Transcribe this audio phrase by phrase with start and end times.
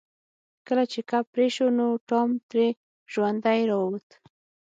[0.67, 2.67] کله چې کب پرې شو نو ټام ترې
[3.13, 4.07] ژوندی راووت.